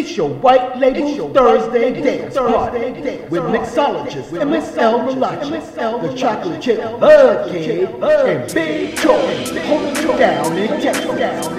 It's 0.00 0.16
your 0.16 0.30
white 0.30 0.78
label 0.78 1.10
your 1.10 1.28
Thursday 1.28 2.00
dance 2.00 2.34
party 2.34 2.90
with 3.28 3.42
mixologist 3.42 4.32
and 4.40 4.50
Miss 4.50 4.74
El 4.78 5.02
Malachi, 5.04 5.50
the 5.50 6.14
chocolate 6.16 6.62
chip 6.62 6.80
bud 6.98 7.50
kid, 7.50 7.86
and 8.02 8.54
Big 8.54 8.96
Troy 8.96 9.44
holding 9.60 9.96
you 9.96 10.16
down 10.16 10.56
in 10.56 10.80
Texas 10.80 11.06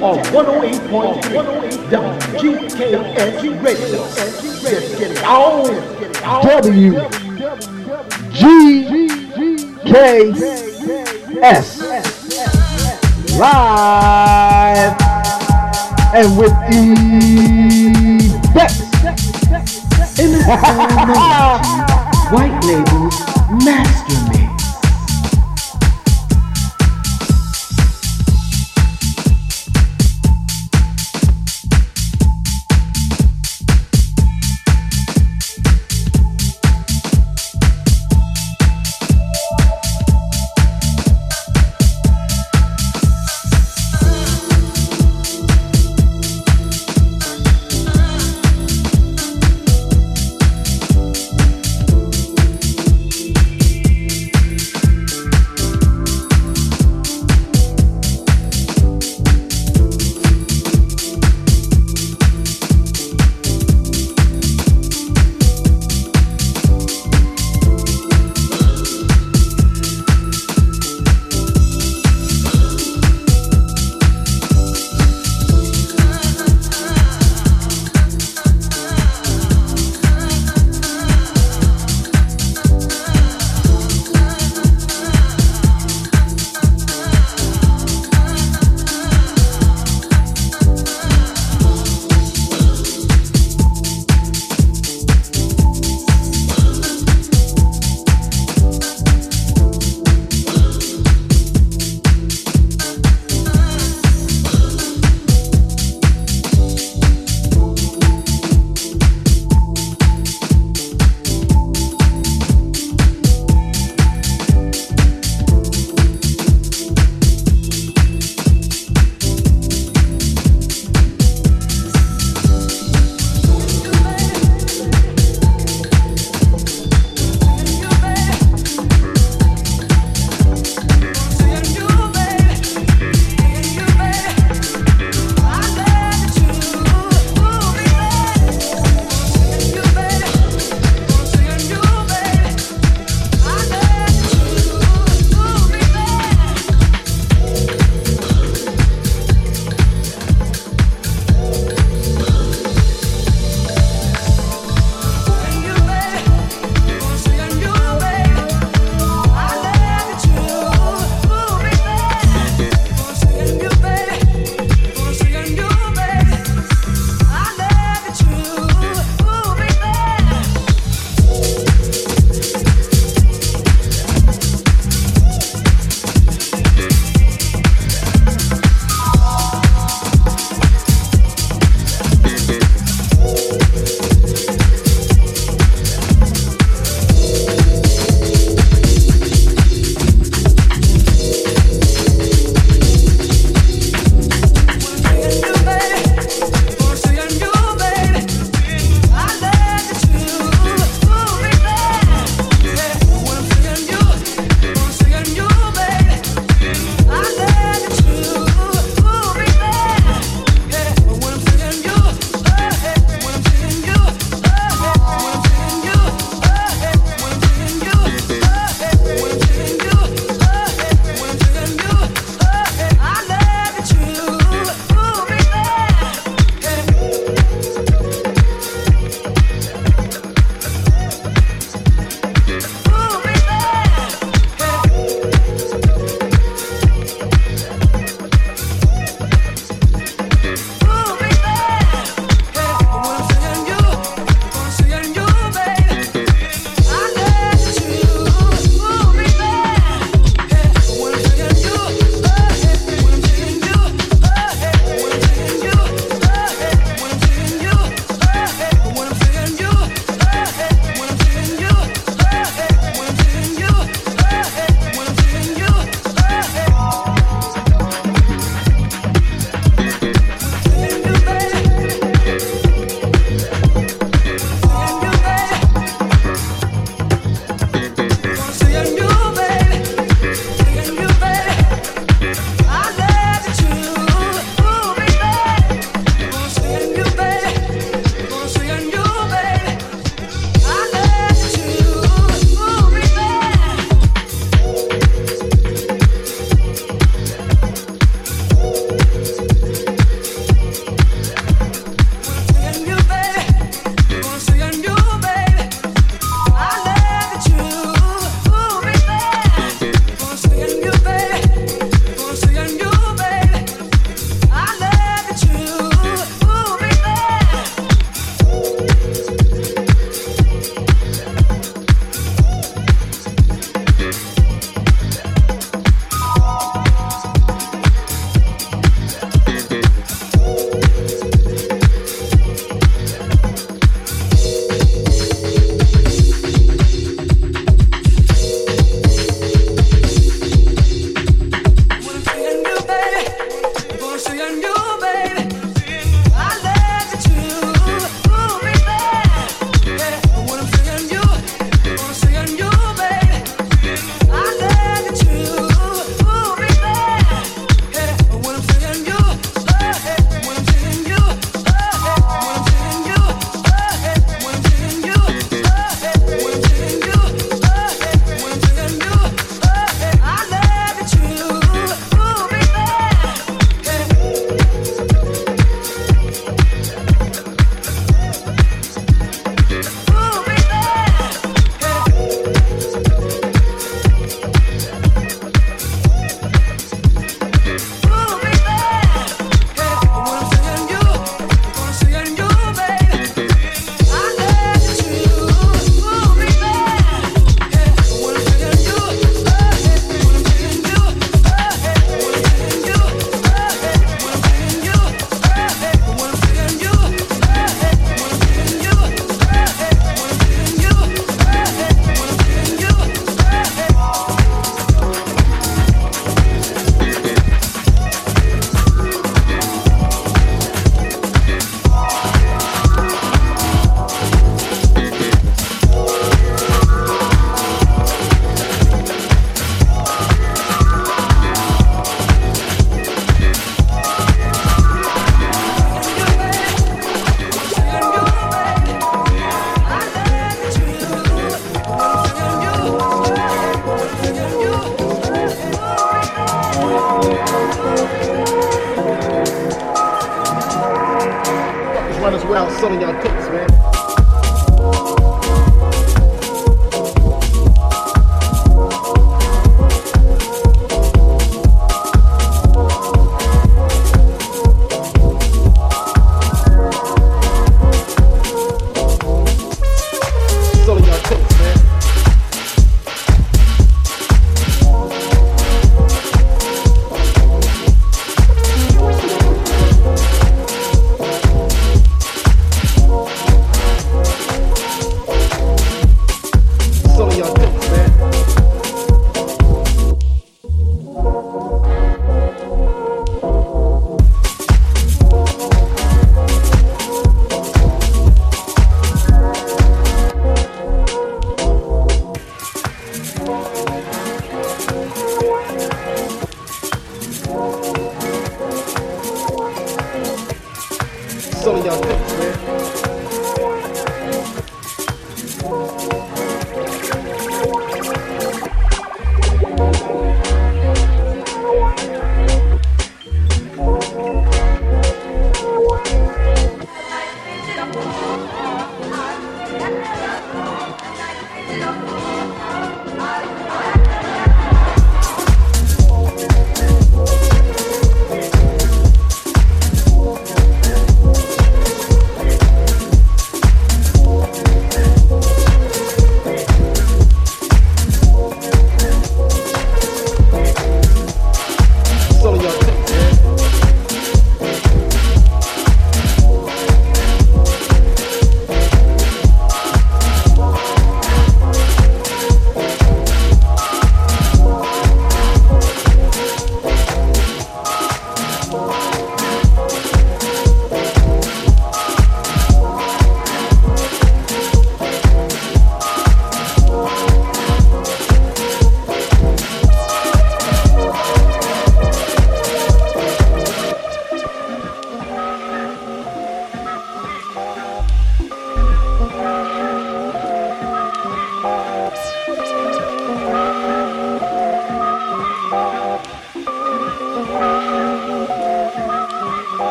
on 0.00 0.16
108.3 0.32 1.20
WGKS 1.90 3.62
Radio. 3.62 4.00
Just 4.70 4.98
get 4.98 5.10
it 5.10 5.22
on. 5.24 5.66
W 6.42 6.92
G 8.32 8.40
K 9.84 10.32
S. 11.42 11.82
Live 13.38 15.12
and 16.14 16.36
with 16.36 16.50
the 16.68 18.21
In 18.54 18.58
this 18.58 20.46
White 22.30 22.60
Label's 22.64 23.18
Master 23.64 24.28
Mix. 24.28 24.41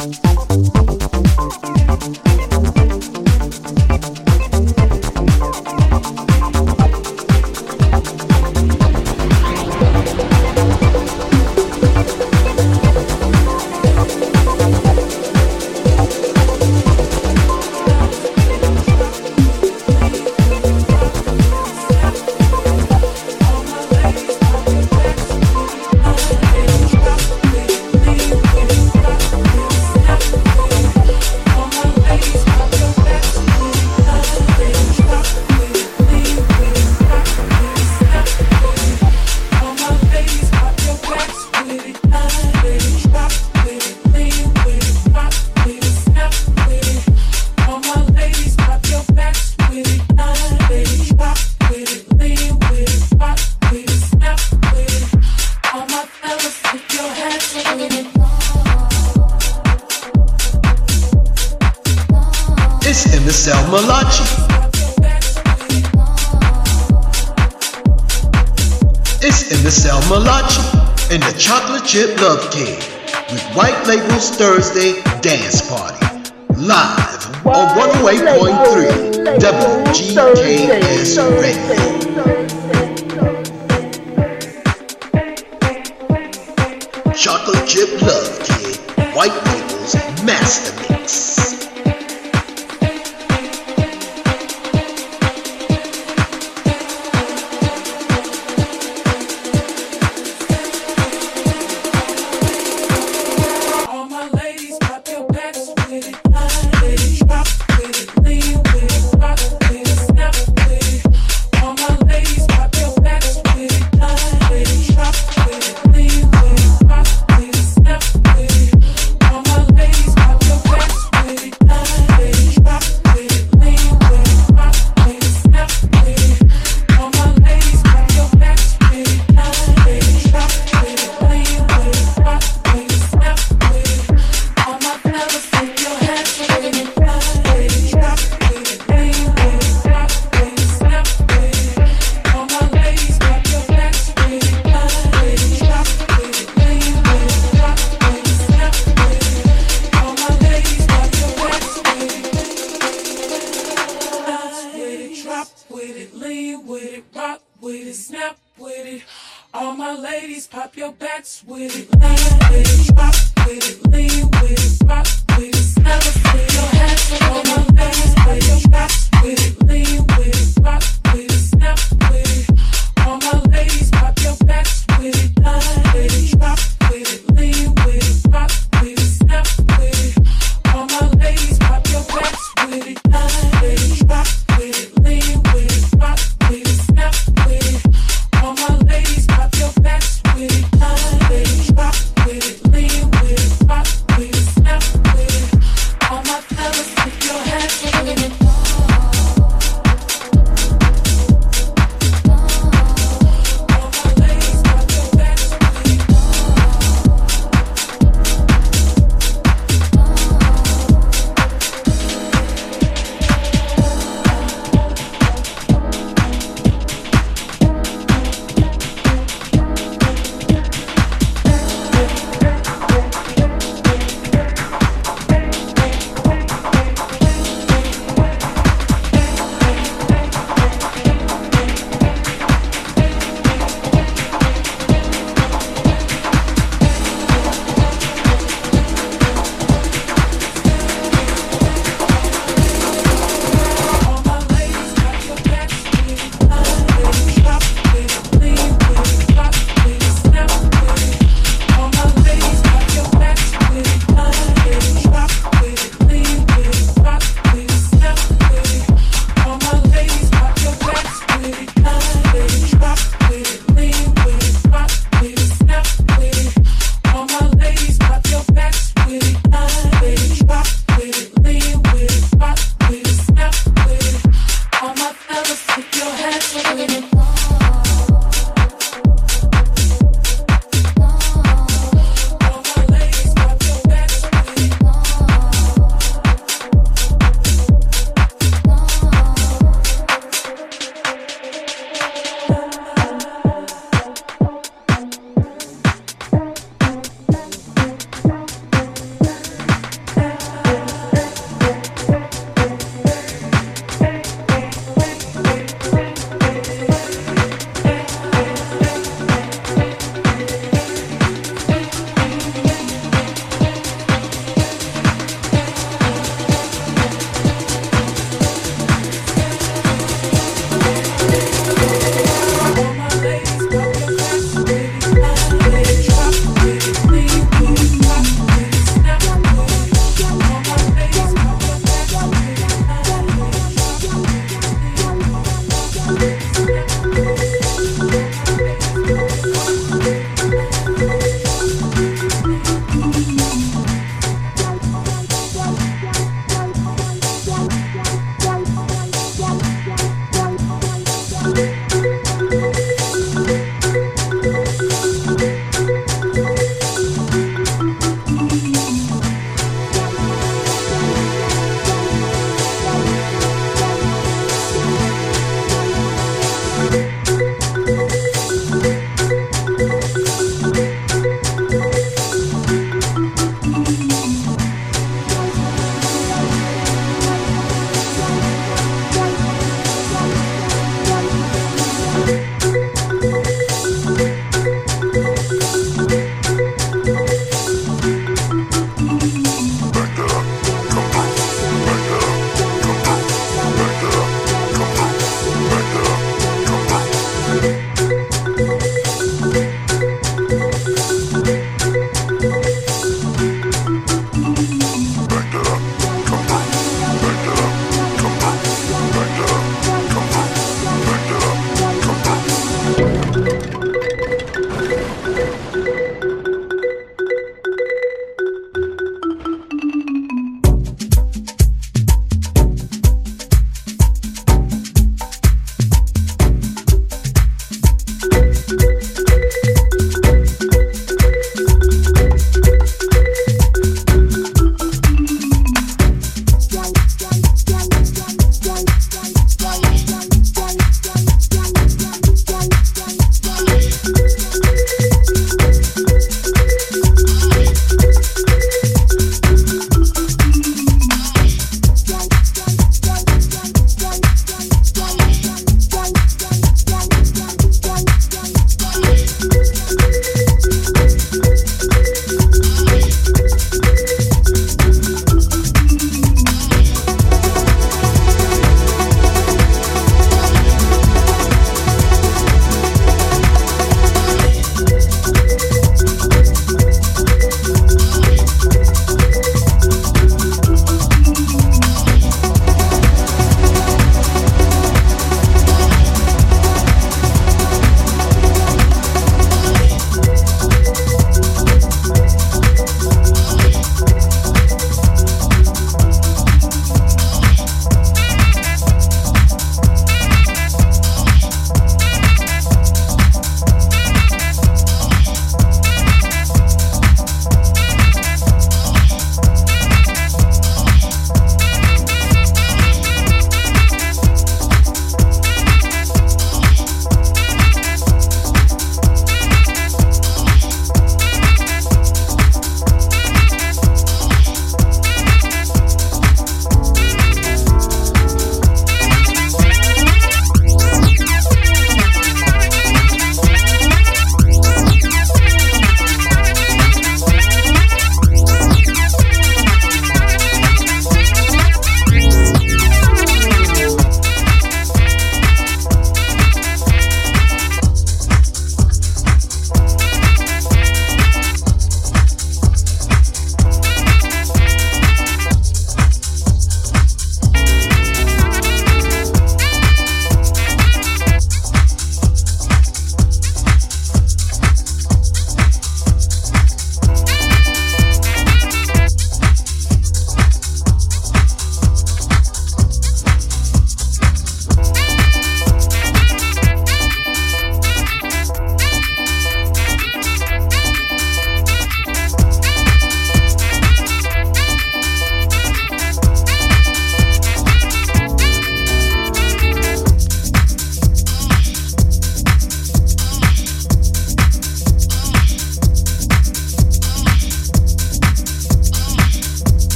Chip 0.00 0.49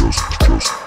just, 0.00 0.40
just. 0.40 0.79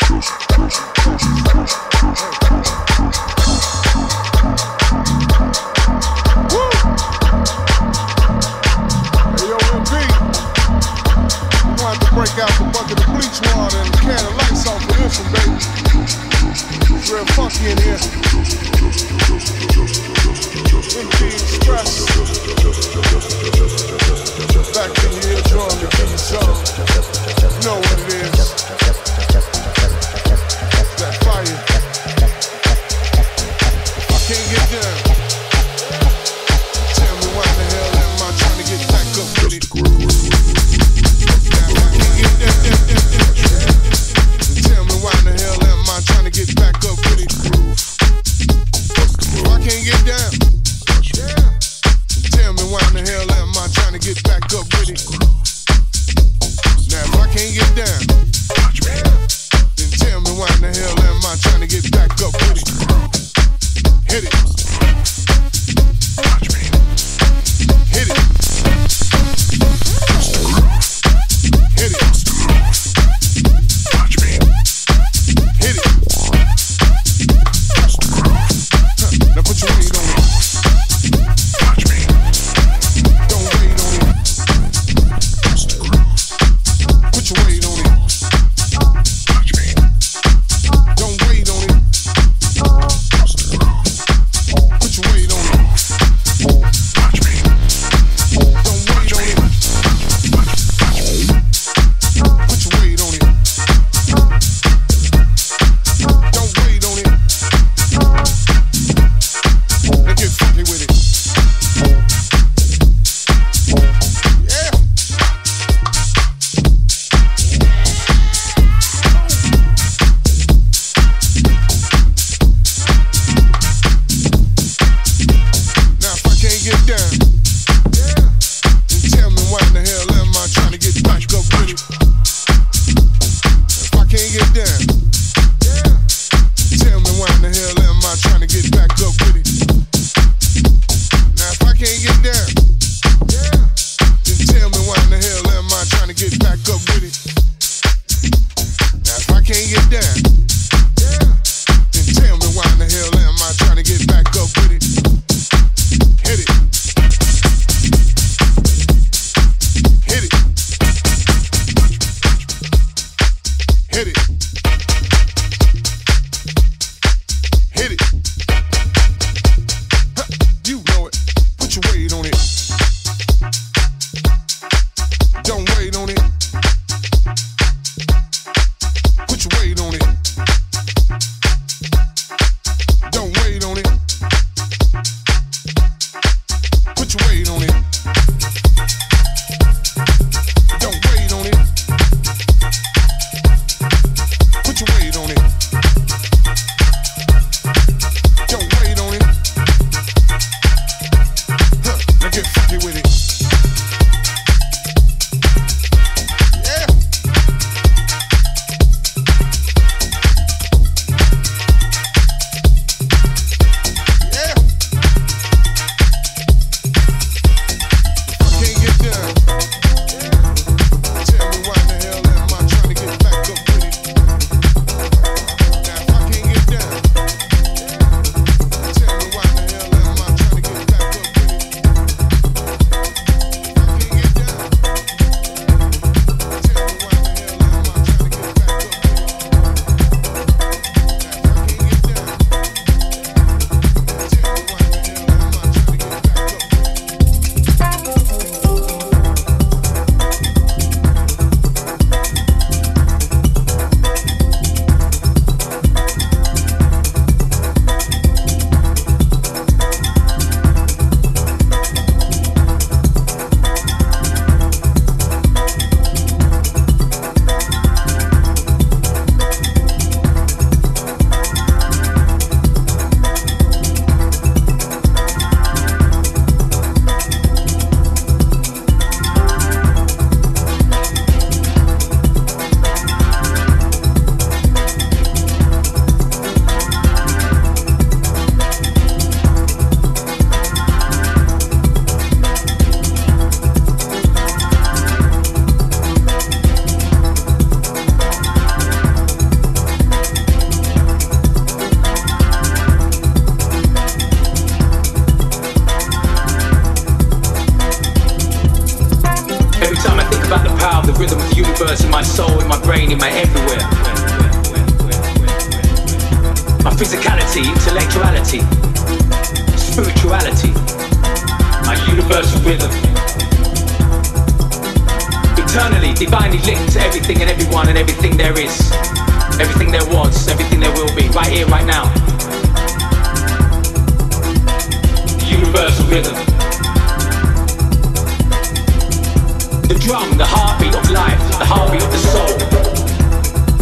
Drum, 340.04 340.38
the 340.38 340.46
heartbeat 340.46 340.94
of 340.94 341.10
life, 341.12 341.40
the 341.60 341.66
heartbeat 341.66 342.04
of 342.04 342.12
the 342.12 342.18
soul. 342.18 342.54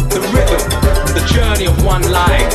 The 0.06 0.22
rhythm, 0.30 0.62
the 1.18 1.24
journey 1.26 1.66
of 1.66 1.74
one 1.84 2.02
life. 2.12 2.54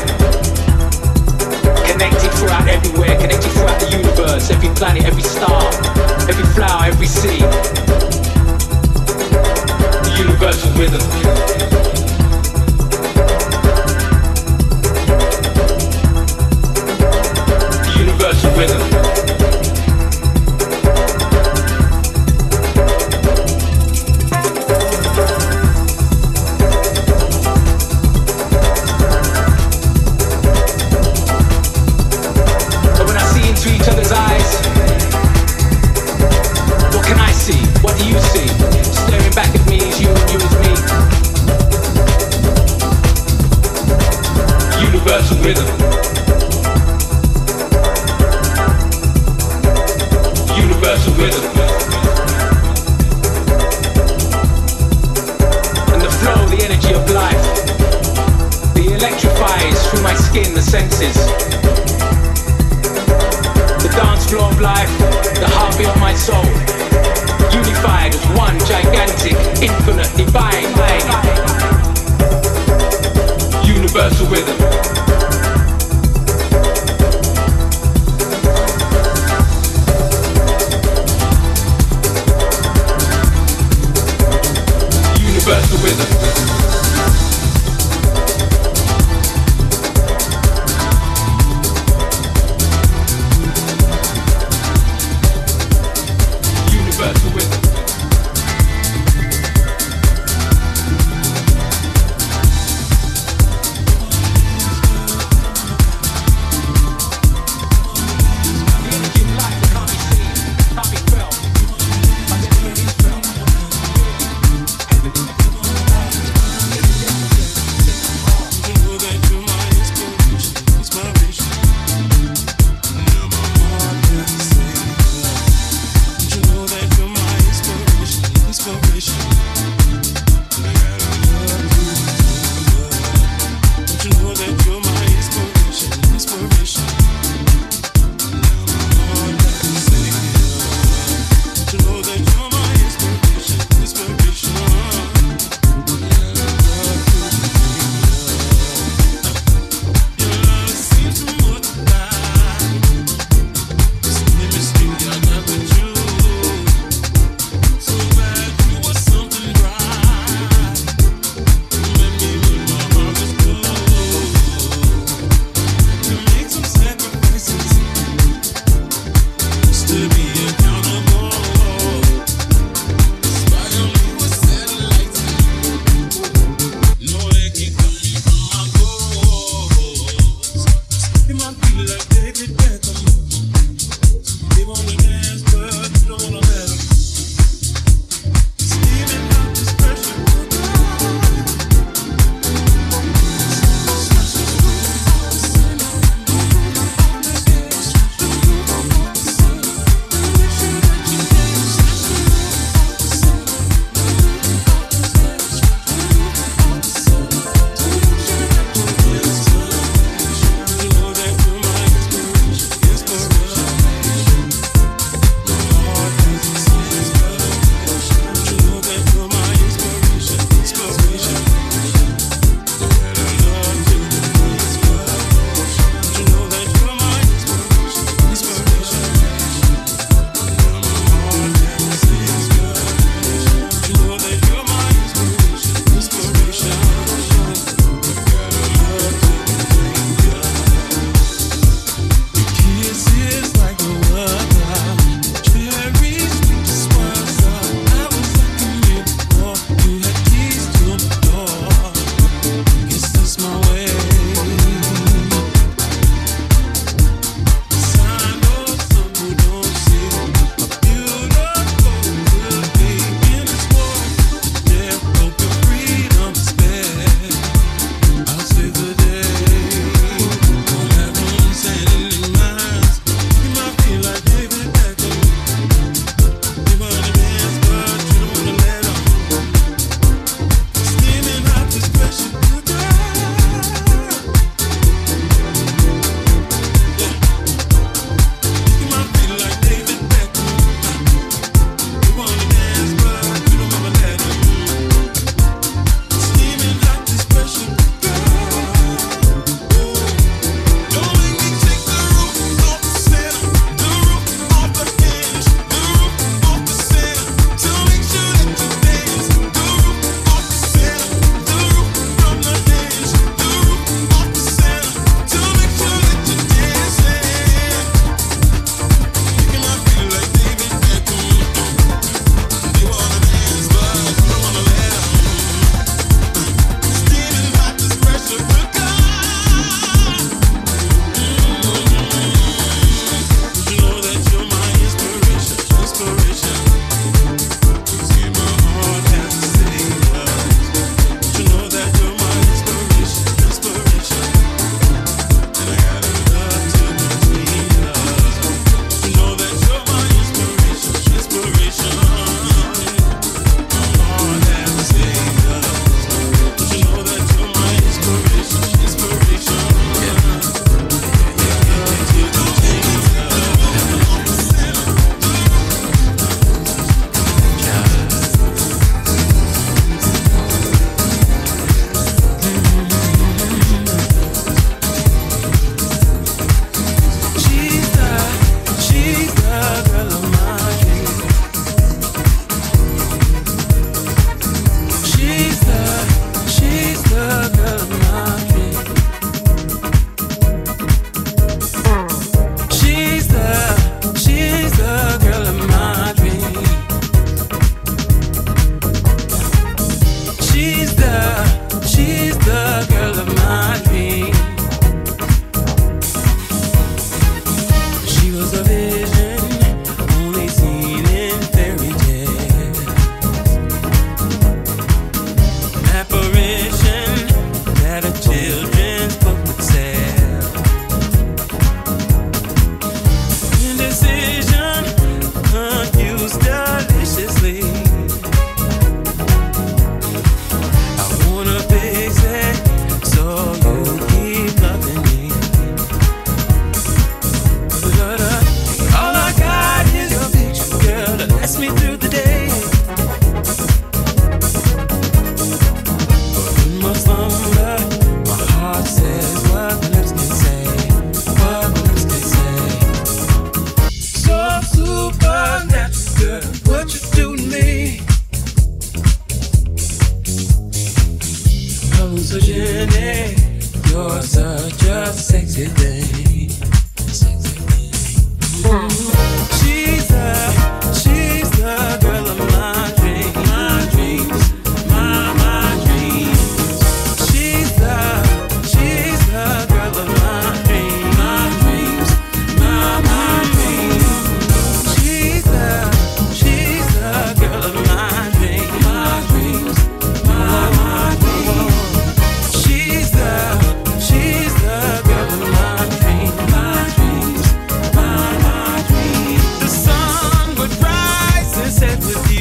Connected 1.84 2.32
throughout 2.40 2.68
everywhere, 2.70 3.20
connected 3.20 3.52
throughout 3.52 3.80
the 3.82 3.90
universe, 3.92 4.50
every 4.52 4.70
planet, 4.70 5.04
every 5.04 5.24
star, 5.24 5.68
every 6.32 6.46
flower, 6.56 6.86
every 6.86 7.08
sea. 7.08 7.40
The 10.00 10.14
universal 10.18 10.72
rhythm. 10.80 11.04
The 17.84 17.94
universal 18.00 18.52
rhythm. 18.52 18.97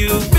You 0.07 0.36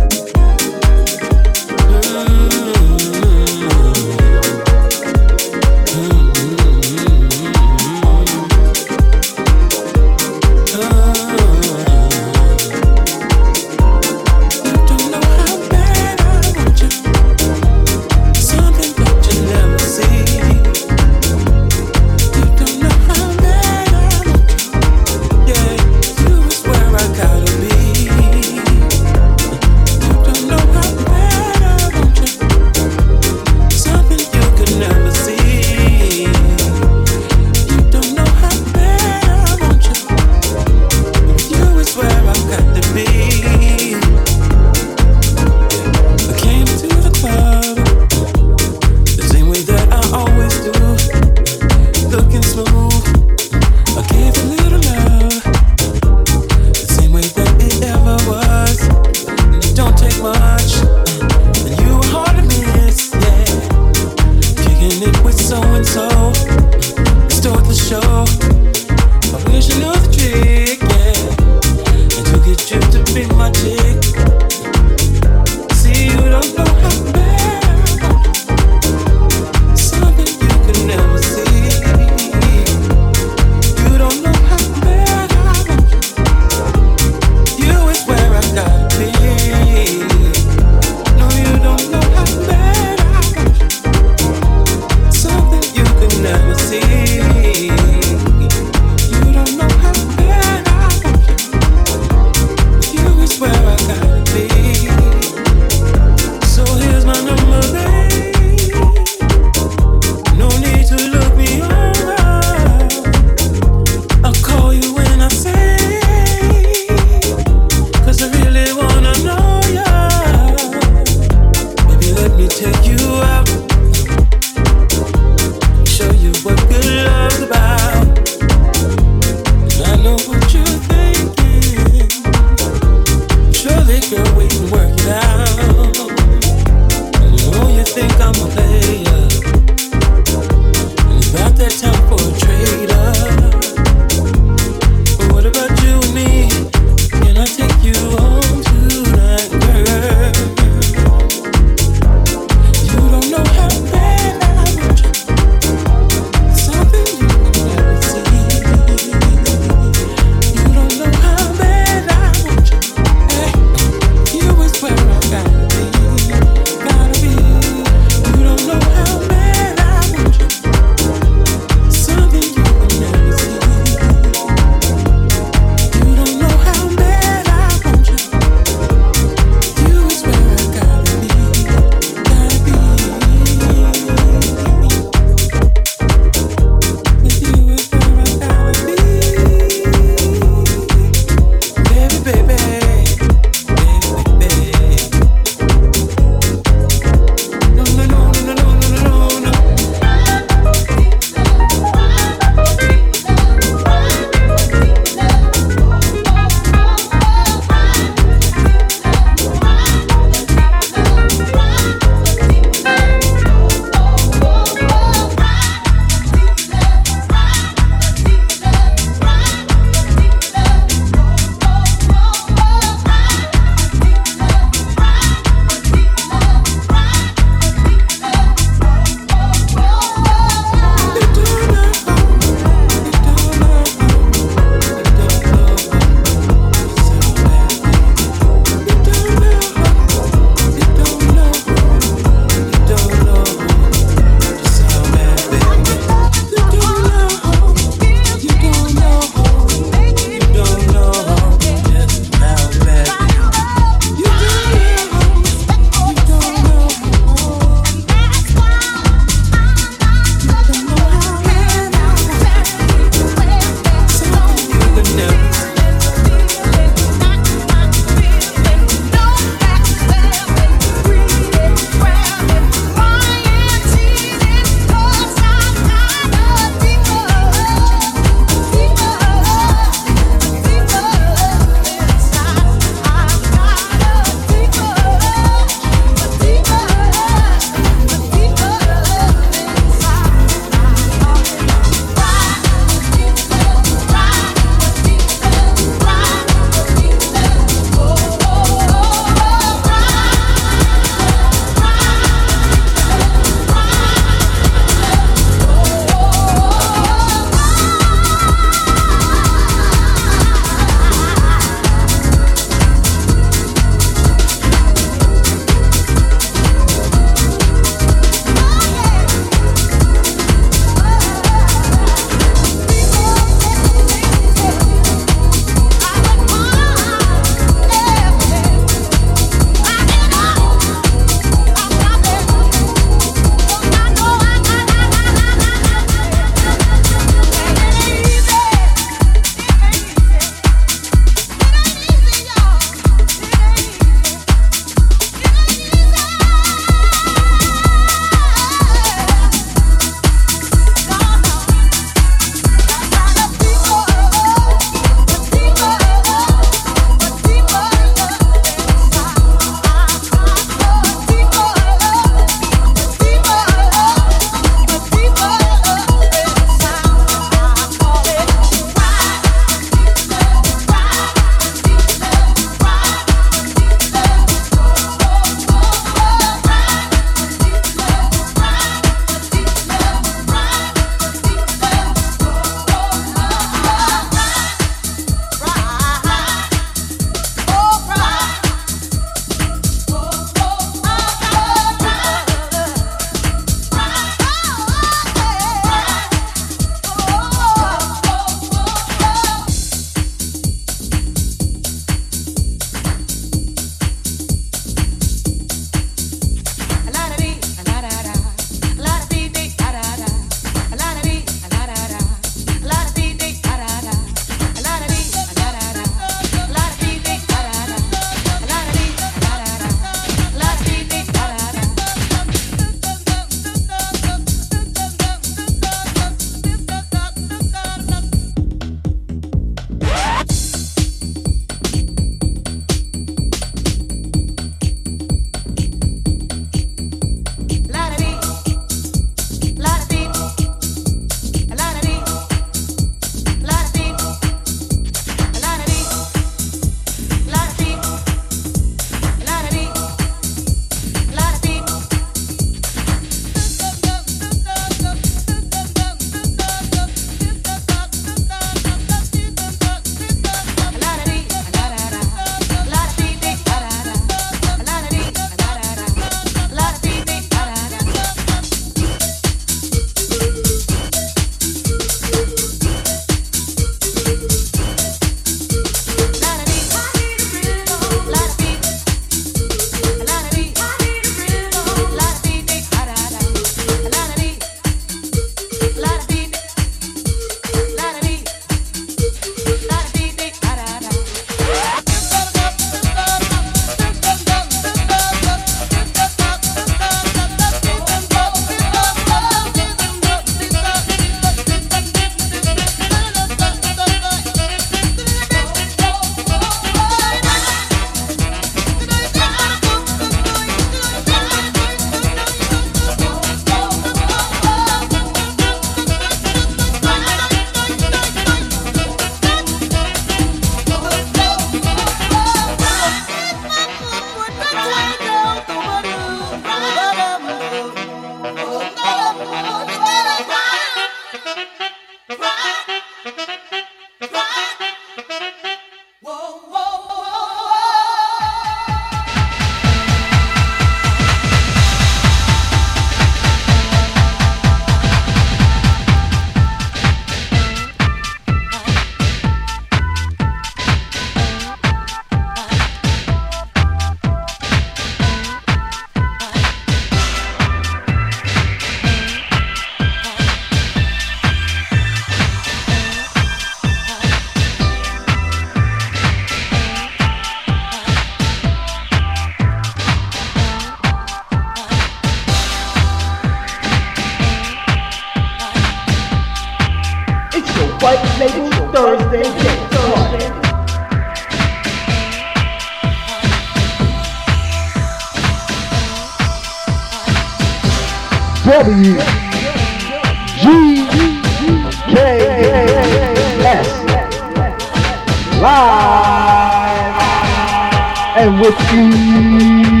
White 599.60 600.00